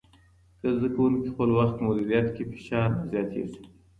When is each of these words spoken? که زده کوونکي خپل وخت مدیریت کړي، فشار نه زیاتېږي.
که 0.59 0.67
زده 0.75 0.89
کوونکي 0.95 1.29
خپل 1.33 1.49
وخت 1.59 1.77
مدیریت 1.87 2.27
کړي، 2.35 2.45
فشار 2.53 2.87
نه 2.97 3.03
زیاتېږي. 3.11 3.59